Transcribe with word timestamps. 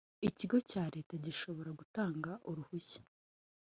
Ikigo 0.27 0.57
cya 0.69 0.83
Leta 0.93 1.13
gishobora 1.25 1.69
gutanga 1.79 2.31
uruhushya 2.49 3.01